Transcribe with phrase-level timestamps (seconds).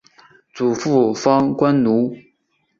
[0.51, 2.11] 祖父方关奴。